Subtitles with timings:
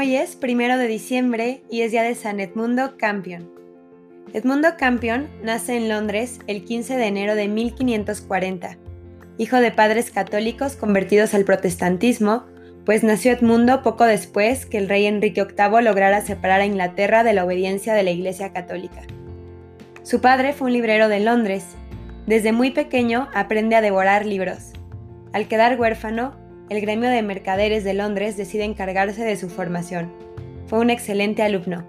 [0.00, 3.50] Hoy es primero de diciembre y es día de San Edmundo Campion.
[4.32, 8.78] Edmundo Campion nace en Londres el 15 de enero de 1540,
[9.36, 12.46] hijo de padres católicos convertidos al protestantismo,
[12.86, 17.34] pues nació Edmundo poco después que el rey Enrique VIII lograra separar a Inglaterra de
[17.34, 19.02] la obediencia de la Iglesia Católica.
[20.02, 21.66] Su padre fue un librero de Londres.
[22.26, 24.72] Desde muy pequeño aprende a devorar libros.
[25.34, 26.39] Al quedar huérfano,
[26.70, 30.12] el gremio de mercaderes de Londres decide encargarse de su formación.
[30.66, 31.84] Fue un excelente alumno.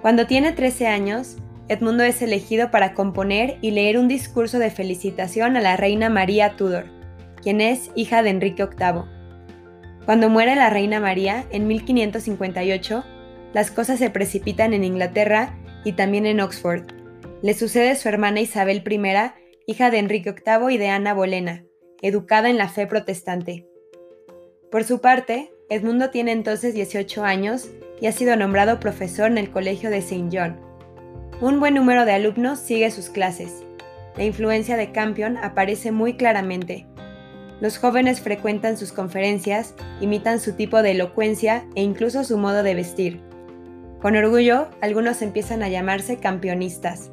[0.00, 1.36] Cuando tiene 13 años,
[1.68, 6.54] Edmundo es elegido para componer y leer un discurso de felicitación a la reina María
[6.56, 6.86] Tudor,
[7.42, 9.02] quien es hija de Enrique VIII.
[10.04, 13.04] Cuando muere la reina María en 1558,
[13.52, 16.84] las cosas se precipitan en Inglaterra y también en Oxford.
[17.42, 19.32] Le sucede su hermana Isabel I,
[19.66, 21.64] hija de Enrique VIII y de Ana Bolena,
[22.00, 23.66] educada en la fe protestante.
[24.72, 27.68] Por su parte, Edmundo tiene entonces 18 años
[28.00, 30.30] y ha sido nombrado profesor en el Colegio de St.
[30.32, 30.58] John.
[31.42, 33.64] Un buen número de alumnos sigue sus clases.
[34.16, 36.86] La influencia de Campion aparece muy claramente.
[37.60, 42.74] Los jóvenes frecuentan sus conferencias, imitan su tipo de elocuencia e incluso su modo de
[42.74, 43.20] vestir.
[44.00, 47.10] Con orgullo, algunos empiezan a llamarse campionistas.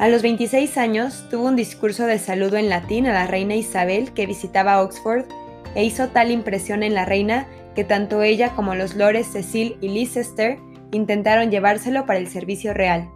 [0.00, 4.12] A los 26 años tuvo un discurso de saludo en latín a la reina Isabel
[4.14, 5.26] que visitaba Oxford
[5.74, 9.88] e hizo tal impresión en la reina que tanto ella como los lores Cecil y
[9.88, 10.58] Leicester
[10.92, 13.08] intentaron llevárselo para el servicio real.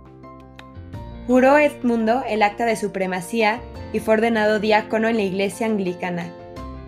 [1.27, 3.60] Juró Edmundo el acta de supremacía
[3.92, 6.32] y fue ordenado diácono en la iglesia anglicana.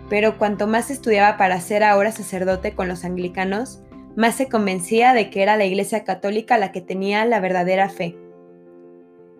[0.09, 3.81] Pero cuanto más estudiaba para ser ahora sacerdote con los anglicanos,
[4.15, 8.15] más se convencía de que era la iglesia católica la que tenía la verdadera fe.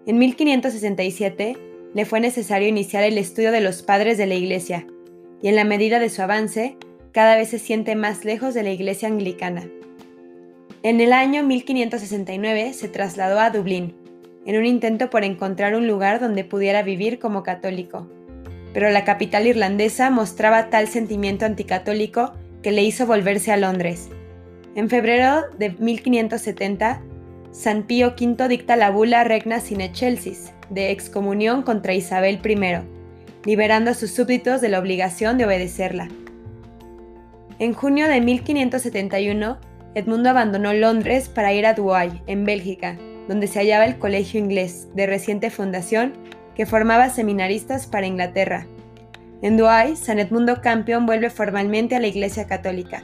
[0.05, 1.57] En 1567
[1.93, 4.85] le fue necesario iniciar el estudio de los padres de la iglesia,
[5.41, 6.77] y en la medida de su avance,
[7.11, 9.67] cada vez se siente más lejos de la iglesia anglicana.
[10.83, 13.95] En el año 1569 se trasladó a Dublín,
[14.45, 18.07] en un intento por encontrar un lugar donde pudiera vivir como católico.
[18.73, 24.09] Pero la capital irlandesa mostraba tal sentimiento anticatólico que le hizo volverse a Londres.
[24.75, 27.01] En febrero de 1570,
[27.51, 32.96] San Pío V dicta la bula Regna sine Excelsis, de excomunión contra Isabel I,
[33.45, 36.09] liberando a sus súbditos de la obligación de obedecerla.
[37.59, 39.57] En junio de 1571,
[39.95, 44.87] Edmundo abandonó Londres para ir a Douai, en Bélgica, donde se hallaba el Colegio Inglés,
[44.93, 46.13] de reciente fundación,
[46.55, 48.67] que formaba seminaristas para Inglaterra.
[49.41, 53.03] En Douai, San Edmundo Campion vuelve formalmente a la Iglesia Católica.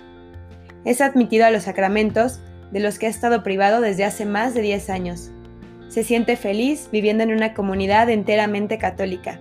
[0.85, 4.61] Es admitido a los sacramentos, de los que ha estado privado desde hace más de
[4.61, 5.31] 10 años.
[5.89, 9.39] Se siente feliz viviendo en una comunidad enteramente católica.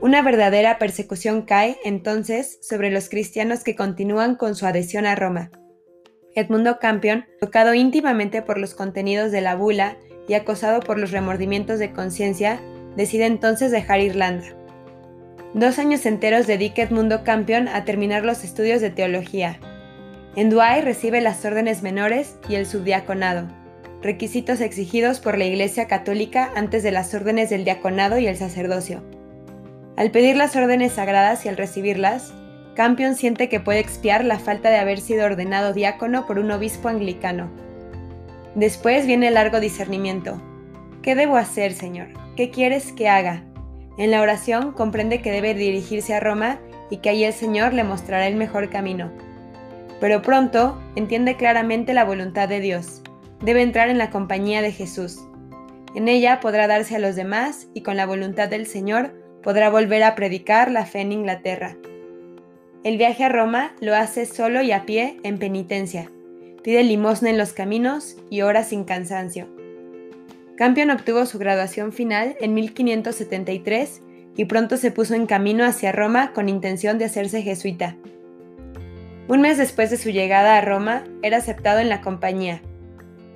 [0.00, 5.50] Una verdadera persecución cae, entonces, sobre los cristianos que continúan con su adhesión a Roma.
[6.34, 9.96] Edmundo Campion, tocado íntimamente por los contenidos de la bula
[10.28, 12.60] y acosado por los remordimientos de conciencia,
[12.94, 14.46] decide entonces dejar Irlanda.
[15.54, 19.58] Dos años enteros dedica Edmundo Campion a terminar los estudios de teología.
[20.34, 23.48] En Douai recibe las órdenes menores y el subdiaconado,
[24.02, 29.02] requisitos exigidos por la Iglesia Católica antes de las órdenes del diaconado y el sacerdocio.
[29.96, 32.34] Al pedir las órdenes sagradas y al recibirlas,
[32.74, 36.88] Campion siente que puede expiar la falta de haber sido ordenado diácono por un obispo
[36.88, 37.50] anglicano.
[38.54, 40.42] Después viene el largo discernimiento.
[41.00, 42.08] ¿Qué debo hacer, Señor?
[42.36, 43.42] ¿Qué quieres que haga?
[43.96, 46.58] En la oración comprende que debe dirigirse a Roma
[46.90, 49.10] y que allí el Señor le mostrará el mejor camino.
[49.98, 53.02] Pero pronto entiende claramente la voluntad de Dios.
[53.40, 55.26] Debe entrar en la compañía de Jesús.
[55.94, 59.14] En ella podrá darse a los demás y con la voluntad del Señor
[59.46, 61.76] podrá volver a predicar la fe en Inglaterra.
[62.82, 66.10] El viaje a Roma lo hace solo y a pie en penitencia.
[66.64, 69.46] Pide limosna en los caminos y ora sin cansancio.
[70.56, 74.02] Campion obtuvo su graduación final en 1573
[74.36, 77.94] y pronto se puso en camino hacia Roma con intención de hacerse jesuita.
[79.28, 82.62] Un mes después de su llegada a Roma, era aceptado en la compañía.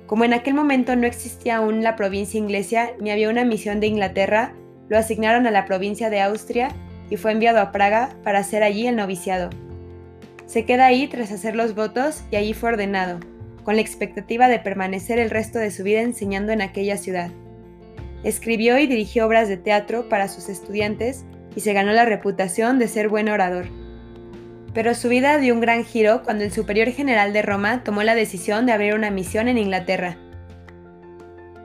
[0.07, 3.87] Como en aquel momento no existía aún la provincia inglesa ni había una misión de
[3.87, 4.55] Inglaterra,
[4.91, 6.67] lo asignaron a la provincia de Austria
[7.09, 9.49] y fue enviado a Praga para hacer allí el noviciado.
[10.47, 13.21] Se queda ahí tras hacer los votos y allí fue ordenado,
[13.63, 17.31] con la expectativa de permanecer el resto de su vida enseñando en aquella ciudad.
[18.25, 21.23] Escribió y dirigió obras de teatro para sus estudiantes
[21.55, 23.67] y se ganó la reputación de ser buen orador.
[24.73, 28.13] Pero su vida dio un gran giro cuando el superior general de Roma tomó la
[28.13, 30.17] decisión de abrir una misión en Inglaterra.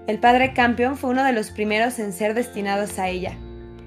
[0.06, 3.37] El padre Campion fue uno de los primeros en ser destinados a ella.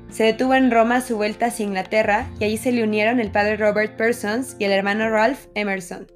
[0.10, 3.32] Se detuvo en Roma a su vuelta hacia Inglaterra y allí se le unieron el
[3.32, 6.08] padre Robert Persons y el hermano Ralph Emerson.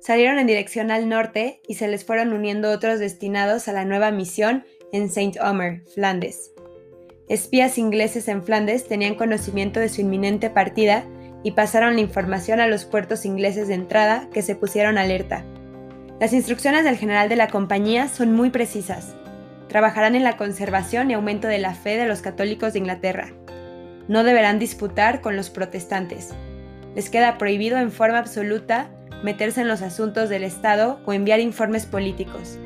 [0.00, 4.10] salieron en dirección al norte y se les fueron uniendo otros destinados a la nueva
[4.12, 6.52] misión en Saint-Omer, Flandes.
[7.28, 11.04] Espías ingleses en Flandes tenían conocimiento de su inminente partida
[11.42, 15.44] y pasaron la información a los puertos ingleses de entrada que se pusieron alerta.
[16.20, 19.14] Las instrucciones del general de la compañía son muy precisas.
[19.68, 23.28] Trabajarán en la conservación y aumento de la fe de los católicos de Inglaterra.
[24.08, 26.30] No deberán disputar con los protestantes.
[26.96, 28.90] Les queda prohibido en forma absoluta
[29.22, 32.58] meterse en los asuntos del Estado o enviar informes políticos.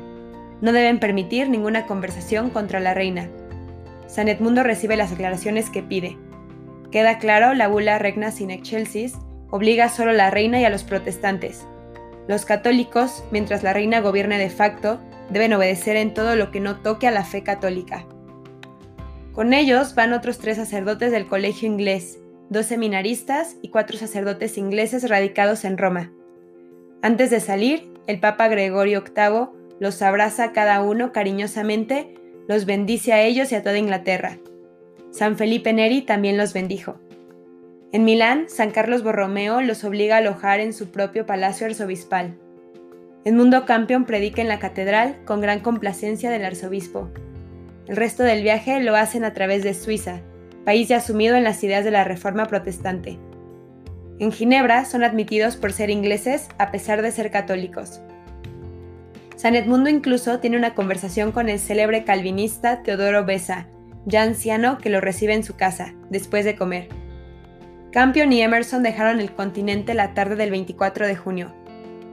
[0.61, 3.29] No deben permitir ninguna conversación contra la reina.
[4.07, 6.17] San Edmundo recibe las aclaraciones que pide.
[6.91, 9.13] Queda claro, la bula Regna sine excelsis
[9.51, 11.67] obliga solo a la reina y a los protestantes.
[12.27, 14.99] Los católicos, mientras la reina gobierne de facto,
[15.29, 18.05] deben obedecer en todo lo que no toque a la fe católica.
[19.33, 25.09] Con ellos van otros tres sacerdotes del colegio inglés, dos seminaristas y cuatro sacerdotes ingleses
[25.09, 26.11] radicados en Roma.
[27.01, 32.15] Antes de salir, el Papa Gregorio VIII los abraza a cada uno cariñosamente,
[32.47, 34.37] los bendice a ellos y a toda Inglaterra.
[35.11, 36.99] San Felipe Neri también los bendijo.
[37.93, 42.35] En Milán, San Carlos Borromeo los obliga a alojar en su propio palacio arzobispal.
[43.23, 47.11] Edmundo Campion predica en la catedral con gran complacencia del arzobispo.
[47.85, 50.21] El resto del viaje lo hacen a través de Suiza,
[50.65, 53.19] país ya sumido en las ideas de la Reforma Protestante.
[54.17, 58.01] En Ginebra son admitidos por ser ingleses a pesar de ser católicos.
[59.35, 63.67] San Edmundo incluso tiene una conversación con el célebre calvinista Teodoro Besa,
[64.07, 67.02] ya anciano que lo recibe en su casa, después de comer.
[67.93, 71.53] Campion y Emerson dejaron el continente la tarde del 24 de junio.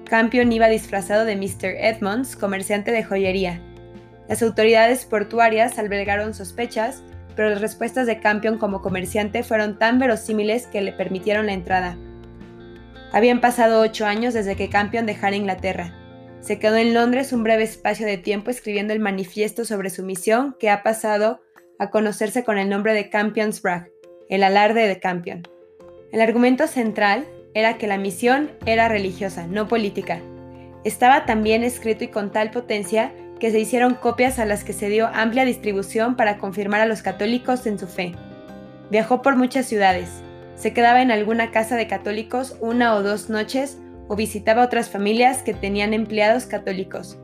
[0.04, 1.74] Campion iba disfrazado de Mr.
[1.78, 3.62] Edmonds, comerciante de joyería.
[4.28, 7.02] Las autoridades portuarias albergaron sospechas,
[7.34, 11.96] pero las respuestas de Campion como comerciante fueron tan verosímiles que le permitieron la entrada.
[13.10, 15.94] Habían pasado ocho años desde que Campion dejara Inglaterra.
[16.40, 20.54] Se quedó en Londres un breve espacio de tiempo escribiendo el manifiesto sobre su misión
[20.60, 21.40] que ha pasado
[21.78, 23.88] a conocerse con el nombre de Campion's Brag,
[24.28, 25.42] el alarde de Campion.
[26.12, 30.20] El argumento central era que la misión era religiosa, no política.
[30.82, 34.88] Estaba también escrito y con tal potencia que se hicieron copias a las que se
[34.88, 38.12] dio amplia distribución para confirmar a los católicos en su fe.
[38.90, 40.22] Viajó por muchas ciudades,
[40.56, 43.78] se quedaba en alguna casa de católicos una o dos noches
[44.08, 47.18] o visitaba otras familias que tenían empleados católicos.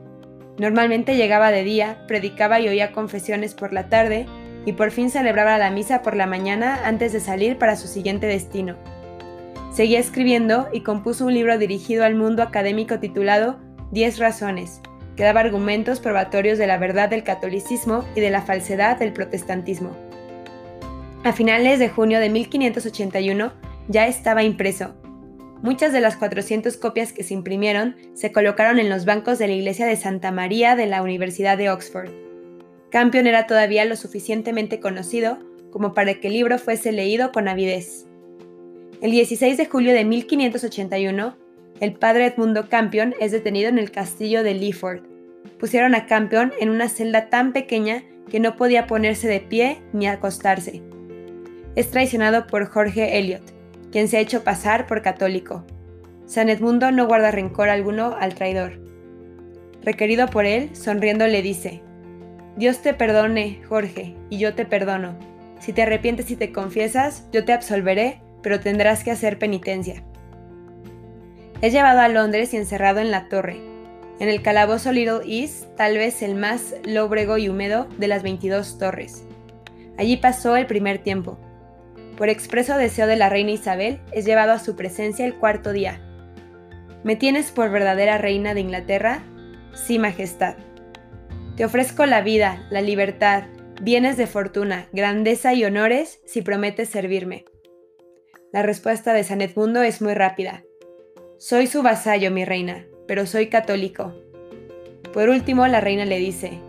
[0.57, 4.25] Normalmente llegaba de día, predicaba y oía confesiones por la tarde
[4.67, 8.27] y por fin celebraba la misa por la mañana antes de salir para su siguiente
[8.27, 8.75] destino.
[9.71, 13.59] Seguía escribiendo y compuso un libro dirigido al mundo académico titulado
[13.91, 14.81] Diez razones,
[15.15, 19.95] que daba argumentos probatorios de la verdad del catolicismo y de la falsedad del protestantismo.
[21.23, 23.53] A finales de junio de 1581
[23.87, 24.95] ya estaba impreso.
[25.61, 29.53] Muchas de las 400 copias que se imprimieron se colocaron en los bancos de la
[29.53, 32.26] iglesia de Santa María de la Universidad de Oxford.
[32.89, 35.39] Campion era todavía lo suficientemente conocido
[35.71, 38.05] como para que el libro fuese leído con avidez.
[39.01, 41.35] El 16 de julio de 1581,
[41.81, 45.01] el padre Edmundo Campion es detenido en el castillo de Leaford.
[45.59, 50.07] Pusieron a Campion en una celda tan pequeña que no podía ponerse de pie ni
[50.07, 50.81] acostarse.
[51.75, 53.43] Es traicionado por Jorge Elliot,
[53.91, 55.63] quien se ha hecho pasar por católico.
[56.25, 58.79] San Edmundo no guarda rencor alguno al traidor.
[59.83, 61.81] Requerido por él, sonriendo le dice,
[62.57, 65.15] Dios te perdone, Jorge, y yo te perdono.
[65.59, 70.03] Si te arrepientes y te confiesas, yo te absolveré, pero tendrás que hacer penitencia.
[71.61, 73.57] Es llevado a Londres y encerrado en la torre,
[74.19, 78.79] en el calabozo Little East, tal vez el más lóbrego y húmedo de las 22
[78.79, 79.23] torres.
[79.99, 81.37] Allí pasó el primer tiempo.
[82.17, 86.01] Por expreso deseo de la reina Isabel, es llevado a su presencia el cuarto día.
[87.03, 89.21] ¿Me tienes por verdadera reina de Inglaterra?
[89.75, 90.55] Sí, Majestad.
[91.57, 93.45] Te ofrezco la vida, la libertad,
[93.81, 97.45] bienes de fortuna, grandeza y honores si prometes servirme.
[98.53, 100.63] La respuesta de San Edmundo es muy rápida.
[101.39, 104.13] Soy su vasallo, mi reina, pero soy católico.
[105.13, 106.59] Por último, la reina le dice,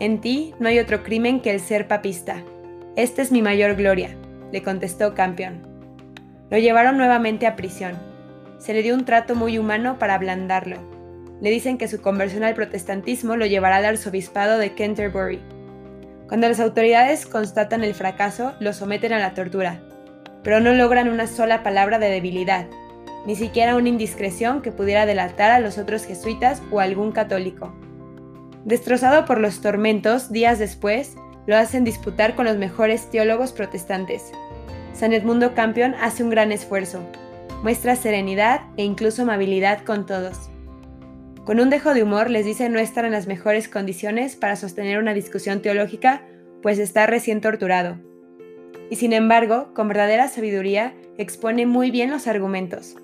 [0.00, 2.42] En ti no hay otro crimen que el ser papista.
[2.96, 4.16] Esta es mi mayor gloria,
[4.52, 5.68] le contestó Campion.
[6.50, 7.98] Lo llevaron nuevamente a prisión.
[8.56, 10.93] Se le dio un trato muy humano para ablandarlo
[11.44, 15.42] le dicen que su conversión al protestantismo lo llevará al arzobispado de Canterbury.
[16.26, 19.82] Cuando las autoridades constatan el fracaso, lo someten a la tortura,
[20.42, 22.64] pero no logran una sola palabra de debilidad,
[23.26, 27.74] ni siquiera una indiscreción que pudiera delatar a los otros jesuitas o algún católico.
[28.64, 31.14] Destrozado por los tormentos, días después,
[31.46, 34.32] lo hacen disputar con los mejores teólogos protestantes.
[34.94, 37.00] San Edmundo Campion hace un gran esfuerzo,
[37.62, 40.48] muestra serenidad e incluso amabilidad con todos
[41.44, 44.98] Con un dejo de humor les dice no estar en las mejores condiciones para sostener
[44.98, 46.22] una discusión teológica,
[46.62, 47.98] pues está recién torturado.
[48.88, 52.96] Y sin embargo, con verdadera sabiduría, expone muy bien los argumentos.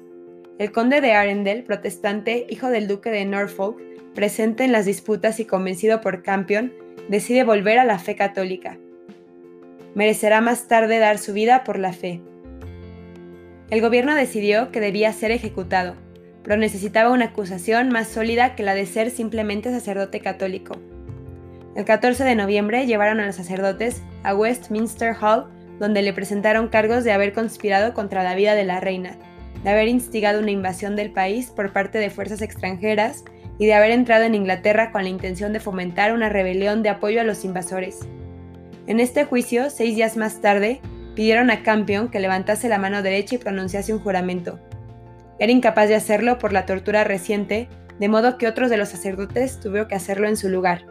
[0.59, 3.79] El conde de Arundel, protestante, hijo del duque de Norfolk,
[4.15, 6.73] presente en las disputas y convencido por Campion,
[7.11, 8.79] decide volver a la fe católica.
[9.95, 12.23] Merecerá más tarde dar su vida por la fe.
[13.69, 15.95] El gobierno decidió que debía ser ejecutado,
[16.43, 20.77] pero necesitaba una acusación más sólida que la de ser simplemente sacerdote católico.
[21.77, 25.47] El 14 de noviembre llevaron a los sacerdotes a Westminster Hall,
[25.79, 29.17] donde le presentaron cargos de haber conspirado contra la vida de la reina,
[29.63, 33.25] de haber instigado una invasión del país por parte de fuerzas extranjeras
[33.59, 37.21] y de haber entrado en Inglaterra con la intención de fomentar una rebelión de apoyo
[37.21, 38.01] a los invasores.
[38.87, 40.81] En este juicio, seis días más tarde,
[41.15, 44.59] pidieron a Campion que levantase la mano derecha y pronunciase un juramento.
[45.41, 47.69] Era incapaz de hacerlo por la tortura reciente,
[47.99, 50.85] de modo que otros de los sacerdotes tuvieron que hacerlo en su lugar.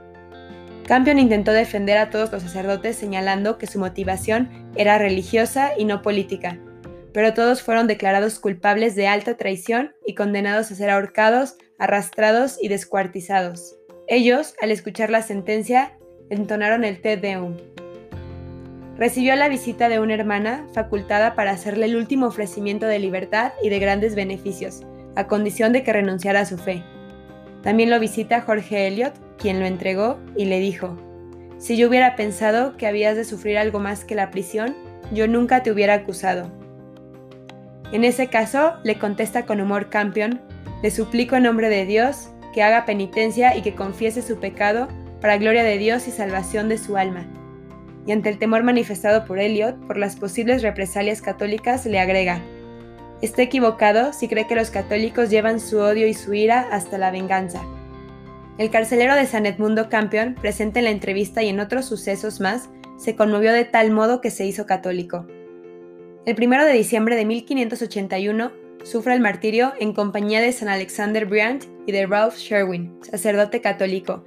[0.88, 6.02] Campion intentó defender a todos los sacerdotes señalando que su motivación era religiosa y no
[6.02, 6.58] política,
[7.14, 12.70] pero todos fueron declarados culpables de alta traición y condenados a ser ahorcados, arrastrados y
[12.70, 13.78] descuartizados.
[14.08, 15.96] Ellos, al escuchar la sentencia,
[16.32, 17.56] entonaron el Te Deum.
[19.00, 23.70] Recibió la visita de una hermana facultada para hacerle el último ofrecimiento de libertad y
[23.70, 24.82] de grandes beneficios,
[25.16, 26.84] a condición de que renunciara a su fe.
[27.64, 30.98] También lo visita Jorge Elliot, quien lo entregó y le dijo,
[31.60, 34.76] Si yo hubiera pensado que habías de sufrir algo más que la prisión,
[35.14, 36.52] yo nunca te hubiera acusado.
[37.94, 40.42] En ese caso, le contesta con humor Campion,
[40.84, 44.90] le suplico en nombre de Dios que haga penitencia y que confiese su pecado
[45.22, 47.26] para gloria de Dios y salvación de su alma.
[48.10, 52.42] Y ante el temor manifestado por Elliot por las posibles represalias católicas, le agrega,
[53.22, 57.12] está equivocado si cree que los católicos llevan su odio y su ira hasta la
[57.12, 57.62] venganza.
[58.58, 62.72] El carcelero de San Edmundo Campion, presente en la entrevista y en otros sucesos más,
[62.98, 65.28] se conmovió de tal modo que se hizo católico.
[66.26, 68.52] El 1 de diciembre de 1581
[68.82, 74.24] sufre el martirio en compañía de San Alexander Briand y de Ralph Sherwin, sacerdote católico.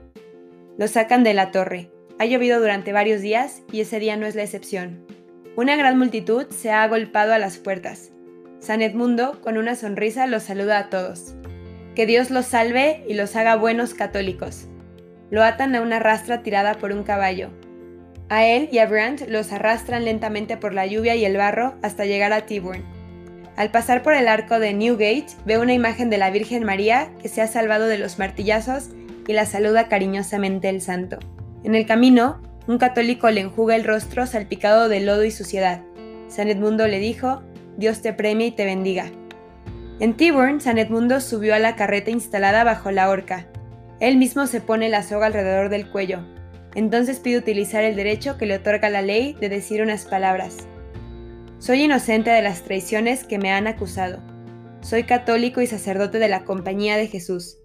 [0.78, 1.90] Lo sacan de la torre.
[2.18, 5.04] Ha llovido durante varios días y ese día no es la excepción.
[5.56, 8.10] Una gran multitud se ha agolpado a las puertas.
[8.60, 11.34] San Edmundo, con una sonrisa, los saluda a todos.
[11.94, 14.68] Que Dios los salve y los haga buenos católicos.
[15.30, 17.50] Lo atan a una rastra tirada por un caballo.
[18.28, 22.06] A él y a Brandt los arrastran lentamente por la lluvia y el barro hasta
[22.06, 22.84] llegar a Tyburn.
[23.56, 27.28] Al pasar por el arco de Newgate, ve una imagen de la Virgen María que
[27.28, 28.88] se ha salvado de los martillazos
[29.26, 31.18] y la saluda cariñosamente el santo.
[31.64, 35.82] En el camino, un católico le enjuga el rostro salpicado de lodo y suciedad.
[36.28, 37.42] San Edmundo le dijo,
[37.76, 39.06] Dios te premie y te bendiga.
[40.00, 43.46] En Tyburn, San Edmundo subió a la carreta instalada bajo la horca.
[44.00, 46.24] Él mismo se pone la soga alrededor del cuello,
[46.74, 50.66] entonces pide utilizar el derecho que le otorga la ley de decir unas palabras.
[51.58, 54.20] Soy inocente de las traiciones que me han acusado.
[54.80, 57.58] Soy católico y sacerdote de la Compañía de Jesús.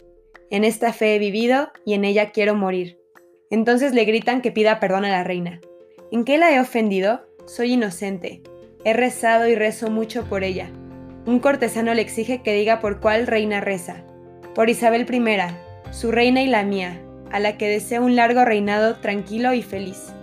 [0.52, 2.97] En esta fe he vivido y en ella quiero morir.
[3.50, 5.62] Entonces le gritan que pida perdón a la reina.
[6.12, 7.22] ¿En qué la he ofendido?
[7.46, 8.42] Soy inocente.
[8.84, 10.70] He rezado y rezo mucho por ella.
[11.26, 14.04] Un cortesano le exige que diga por cuál reina reza.
[14.56, 17.02] Por Isabel I, su reina y la mía,
[17.32, 20.14] a la que desea un largo reinado tranquilo y feliz.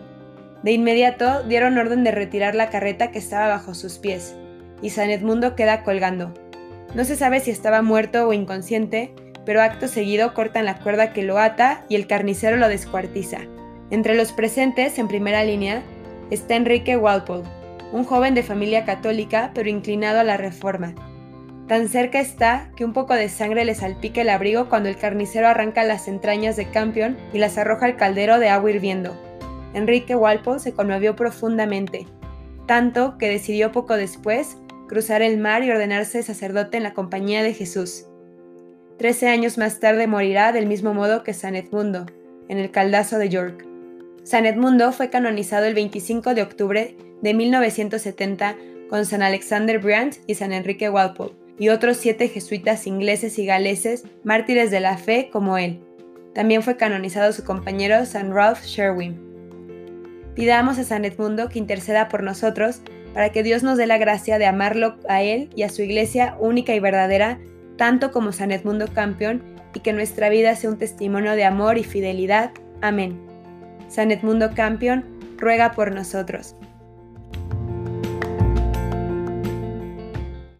[0.63, 4.35] De inmediato dieron orden de retirar la carreta que estaba bajo sus pies,
[4.81, 6.33] y San Edmundo queda colgando.
[6.95, 9.13] No se sabe si estaba muerto o inconsciente,
[9.45, 13.39] pero acto seguido cortan la cuerda que lo ata y el carnicero lo descuartiza.
[13.91, 15.83] Entre los presentes, en primera línea,
[16.31, 17.45] está Enrique Walpole,
[17.93, 20.95] un joven de familia católica pero inclinado a la reforma,
[21.69, 25.49] Tan cerca está que un poco de sangre le salpica el abrigo cuando el carnicero
[25.49, 29.17] arranca las entrañas de Campion y las arroja al caldero de agua hirviendo.
[29.73, 32.07] Enrique Walpole se conmovió profundamente,
[32.67, 34.59] tanto que decidió poco después
[34.89, 38.07] cruzar el mar y ordenarse sacerdote en la compañía de Jesús.
[38.99, 42.07] Trece años más tarde morirá del mismo modo que San Edmundo,
[42.49, 43.67] en el caldazo de York.
[44.23, 48.57] San Edmundo fue canonizado el 25 de octubre de 1970
[48.89, 54.05] con San Alexander Brandt y San Enrique Walpole y otros siete jesuitas ingleses y galeses,
[54.23, 55.81] mártires de la fe como él.
[56.35, 59.21] También fue canonizado su compañero San Ralph Sherwin.
[60.35, 62.81] Pidamos a San Edmundo que interceda por nosotros
[63.13, 66.37] para que Dios nos dé la gracia de amarlo a él y a su iglesia
[66.41, 67.39] única y verdadera,
[67.77, 69.43] tanto como San Edmundo Campeón,
[69.75, 72.53] y que nuestra vida sea un testimonio de amor y fidelidad.
[72.81, 73.21] Amén.
[73.89, 75.05] San Edmundo Campeón,
[75.37, 76.55] ruega por nosotros.